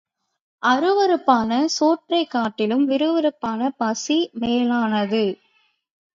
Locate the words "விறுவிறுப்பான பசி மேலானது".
2.85-5.23